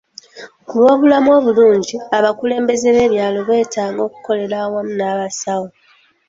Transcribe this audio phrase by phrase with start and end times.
[0.67, 5.67] Ku lw'obulamu obulungi, abakulembeze b'ebyalo beetaaga okukolera awamu n'abasawo.